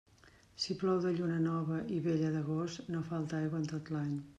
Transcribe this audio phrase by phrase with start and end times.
[0.63, 4.15] Si plou de lluna nova i vella d'agost, no falta aigua en tot l'any.